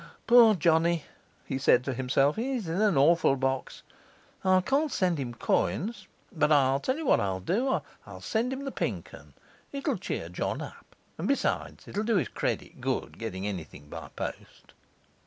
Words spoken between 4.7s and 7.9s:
send him coins, but I'll tell you what I'll do: